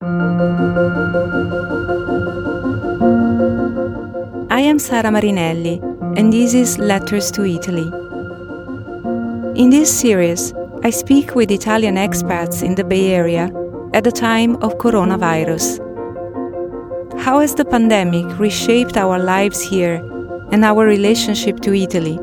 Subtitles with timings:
[0.00, 0.06] I
[4.60, 5.80] am Sara Marinelli,
[6.16, 7.90] and this is Letters to Italy.
[9.60, 13.50] In this series, I speak with Italian expats in the Bay Area
[13.92, 15.80] at the time of coronavirus.
[17.18, 19.96] How has the pandemic reshaped our lives here
[20.52, 22.20] and our relationship to Italy?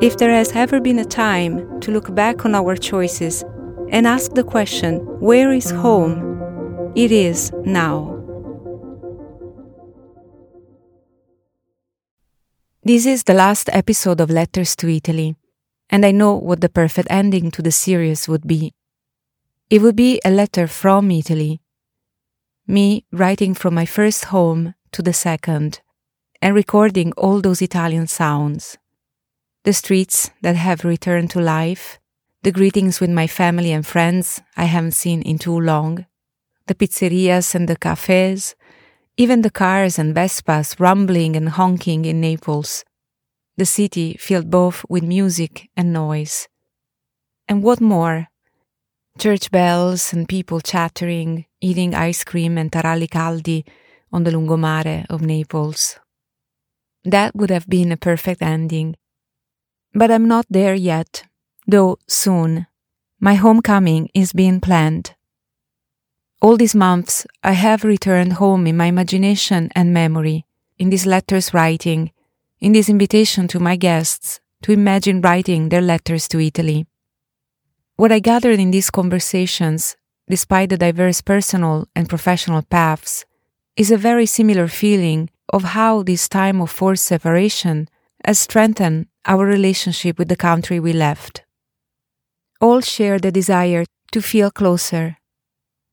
[0.00, 3.44] If there has ever been a time to look back on our choices
[3.90, 6.92] and ask the question, where is home?
[6.94, 8.14] It is now.
[12.82, 15.36] This is the last episode of Letters to Italy,
[15.90, 18.72] and I know what the perfect ending to the series would be.
[19.68, 21.60] It would be a letter from Italy.
[22.66, 25.80] Me writing from my first home to the second,
[26.40, 28.78] and recording all those Italian sounds.
[29.64, 31.98] The streets that have returned to life,
[32.42, 36.06] the greetings with my family and friends I haven't seen in too long,
[36.66, 38.54] the pizzerias and the cafes,
[39.16, 42.84] even the cars and Vespas rumbling and honking in Naples.
[43.56, 46.46] The city filled both with music and noise.
[47.48, 48.28] And what more?
[49.18, 53.64] Church bells and people chattering, eating ice cream and taralli caldi
[54.12, 55.98] on the lungomare of Naples.
[57.04, 58.94] That would have been a perfect ending.
[59.92, 61.24] But I'm not there yet,
[61.68, 62.66] though soon.
[63.20, 65.14] My homecoming is being planned.
[66.40, 70.46] All these months, I have returned home in my imagination and memory,
[70.78, 72.12] in these letters writing,
[72.58, 76.86] in this invitation to my guests to imagine writing their letters to Italy.
[77.96, 79.96] What I gathered in these conversations,
[80.28, 83.24] despite the diverse personal and professional paths,
[83.76, 87.88] is a very similar feeling of how this time of forced separation
[88.24, 91.44] has strengthened our relationship with the country we left.
[92.60, 95.16] All share the desire to feel closer,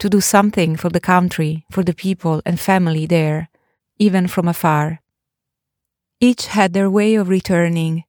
[0.00, 3.48] to do something for the country, for the people and family there,
[3.98, 5.00] even from afar.
[6.20, 8.02] Each had their way of returning,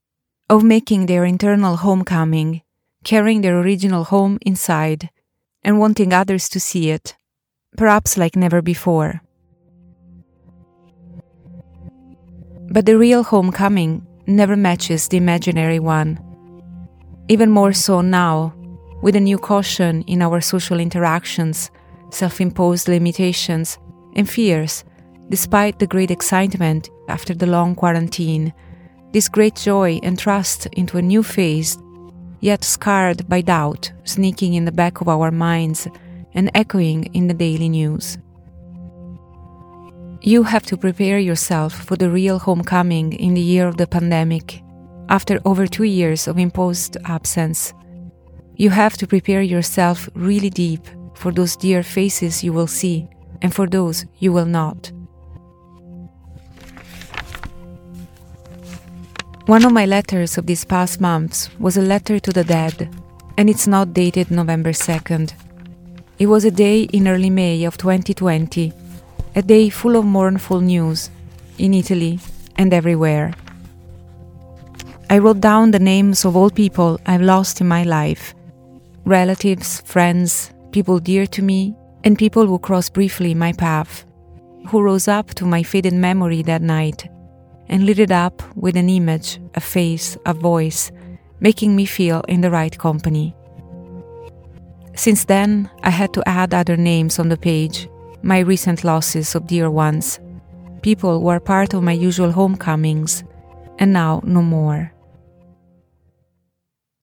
[0.50, 2.64] of making their internal homecoming,
[3.04, 5.12] carrying their original home inside,
[5.64, 7.16] and wanting others to see it,
[7.78, 9.22] perhaps like never before.
[12.72, 16.29] But the real homecoming never matches the imaginary one.
[17.30, 18.54] Even more so now,
[19.02, 21.72] with a new caution in our social interactions
[22.12, 23.78] self imposed limitations,
[24.16, 24.84] and fears,
[25.30, 28.54] despite the great excitement after the long quarantine,
[29.12, 31.78] this great joy and trust into a new phase,
[32.40, 35.88] yet scarred by doubt, sneaking in the back of our minds
[36.34, 38.18] and echoing in the daily news.
[40.22, 44.62] You have to prepare yourself for the real homecoming in the year of the pandemic,
[45.10, 47.74] after over two years of imposed absence.
[48.56, 53.10] You have to prepare yourself really deep for those dear faces you will see,
[53.42, 54.92] and for those you will not.
[59.48, 62.88] One of my letters of these past months was a letter to the dead,
[63.36, 65.34] and it's not dated November 2nd.
[66.20, 68.72] It was a day in early May of 2020,
[69.36, 71.10] a day full of mournful news
[71.58, 72.20] in Italy
[72.58, 73.34] and everywhere.
[75.12, 78.36] I wrote down the names of all people I've lost in my life
[79.06, 84.06] relatives, friends, people dear to me, and people who crossed briefly my path,
[84.68, 87.10] who rose up to my faded memory that night
[87.70, 90.92] and lit it up with an image, a face, a voice,
[91.40, 93.36] making me feel in the right company.
[94.94, 97.90] Since then, I had to add other names on the page,
[98.22, 100.20] my recent losses of dear ones,
[100.84, 103.24] people who are part of my usual homecomings,
[103.80, 104.94] and now no more.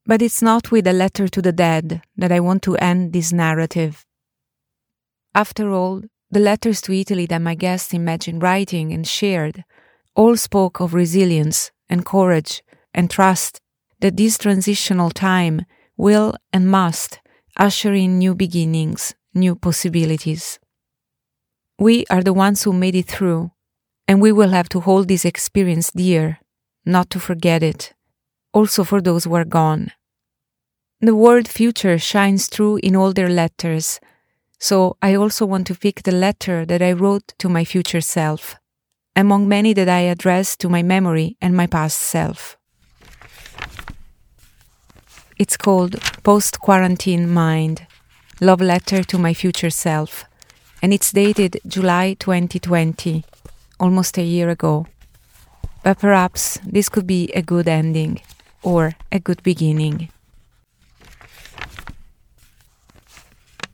[0.07, 3.33] But it's not with a letter to the dead that I want to end this
[3.33, 4.05] narrative.
[5.35, 9.65] After all, the letters to Italy that my guests imagined writing and shared
[10.15, 12.63] all spoke of resilience and courage
[12.95, 13.61] and trust
[14.01, 15.63] that this transitional time
[15.97, 17.21] will and must
[17.57, 20.59] usher in new beginnings, new possibilities.
[21.79, 23.51] We are the ones who made it through,
[24.07, 26.39] and we will have to hold this experience dear,
[26.85, 27.96] not to forget it
[28.57, 29.93] also for those who are gone.
[31.03, 34.01] The word future shines through in all their letters,
[34.59, 38.57] so I also want to pick the letter that I wrote to my future self,
[39.15, 42.57] among many that I addressed to my memory and my past self.
[45.39, 47.87] It's called Post Quarantine Mind
[48.41, 50.25] Love Letter to My Future Self,
[50.81, 53.23] and it's dated July 2020,
[53.79, 54.87] almost a year ago.
[55.85, 58.23] But perhaps this could be a good ending
[58.63, 60.11] or a good beginning.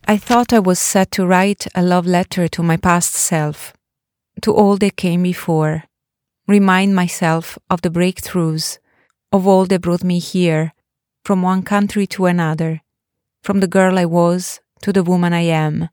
[0.07, 3.73] I thought I was set to write a love letter to my past self,
[4.43, 5.85] to all that came before,
[6.47, 8.79] remind myself of the breakthroughs,
[9.31, 10.73] of all that brought me here,
[11.25, 12.83] from one country to another,
[13.43, 15.89] from the girl I was to the woman I am,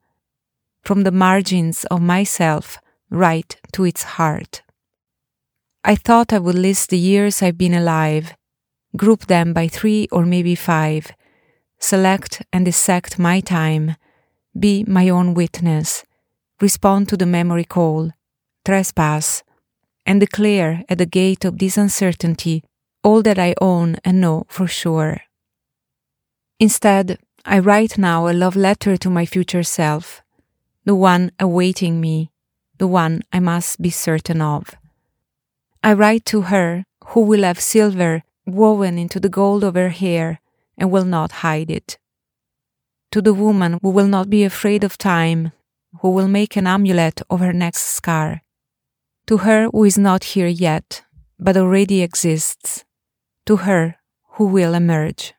[0.83, 4.63] from the margins of myself right to its heart.
[5.83, 8.35] I thought I would list the years I've been alive,
[8.95, 11.11] group them by three or maybe five,
[11.79, 13.95] select and dissect my time,
[14.57, 16.03] be my own witness,
[16.61, 18.11] respond to the memory call,
[18.65, 19.43] trespass,
[20.05, 22.63] and declare at the gate of this uncertainty
[23.03, 25.21] all that I own and know for sure.
[26.59, 30.21] Instead, I write now a love letter to my future self,
[30.83, 32.31] the one awaiting me,
[32.77, 34.75] the one I must be certain of.
[35.81, 38.23] I write to her who will have silver
[38.53, 40.39] woven into the gold of her hair
[40.77, 41.97] and will not hide it.
[43.11, 45.51] To the woman who will not be afraid of time,
[46.01, 48.41] who will make an amulet of her next scar.
[49.27, 51.03] To her who is not here yet,
[51.39, 52.85] but already exists.
[53.45, 53.95] To her
[54.33, 55.33] who will emerge.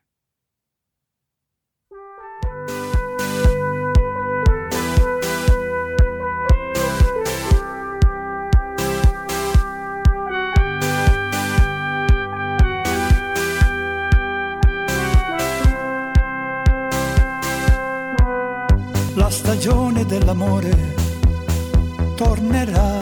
[19.31, 20.75] Stagione dell'amore
[22.15, 22.99] tornerà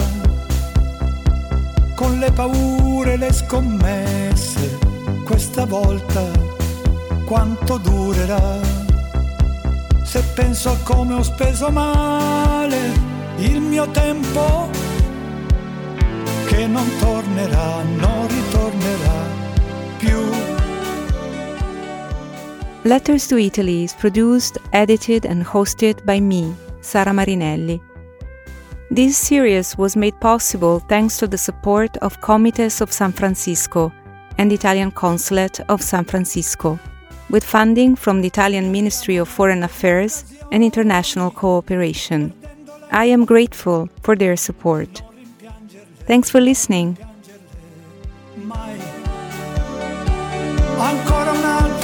[1.96, 4.78] con le paure le scommesse.
[5.26, 6.22] Questa volta
[7.26, 8.60] quanto durerà?
[10.04, 12.78] Se penso a come ho speso male
[13.38, 14.70] il mio tempo,
[16.46, 19.26] che non tornerà, non ritornerà
[19.98, 20.39] più.
[22.90, 27.80] Letters to Italy is produced, edited, and hosted by me, Sara Marinelli.
[28.90, 33.94] This series was made possible thanks to the support of Comites of San Francisco
[34.40, 36.80] and Italian Consulate of San Francisco,
[37.30, 42.34] with funding from the Italian Ministry of Foreign Affairs and International Cooperation.
[42.92, 45.04] I am grateful for their support.
[46.08, 46.98] Thanks for listening.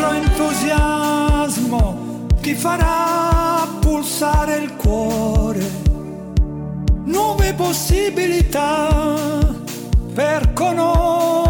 [0.06, 1.98] Altro entusiasmo
[2.40, 5.66] ti farà pulsare il cuore.
[7.06, 9.28] Nuove possibilità
[10.14, 11.45] per conoscere